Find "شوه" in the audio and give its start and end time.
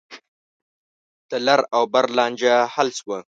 2.99-3.19